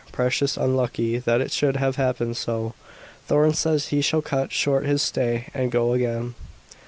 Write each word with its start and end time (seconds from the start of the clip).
Precious 0.11 0.57
unlucky 0.57 1.19
that 1.19 1.41
it 1.41 1.51
should 1.51 1.75
have 1.75 1.95
happened 1.95 2.35
so. 2.35 2.73
Thorn 3.27 3.53
says 3.53 3.89
he 3.89 4.01
shall 4.01 4.23
cut 4.23 4.51
short 4.51 4.83
his 4.83 5.03
stay, 5.03 5.49
and 5.53 5.71
go 5.71 5.93
again." 5.93 6.33